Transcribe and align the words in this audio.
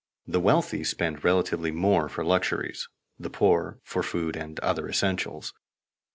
The 0.25 0.39
wealthy 0.39 0.83
spend 0.83 1.23
relatively 1.23 1.69
more 1.69 2.09
for 2.09 2.25
luxuries, 2.25 2.89
the 3.19 3.29
poor 3.29 3.77
for 3.83 4.01
food 4.01 4.35
and 4.35 4.59
other 4.61 4.89
essentials. 4.89 5.53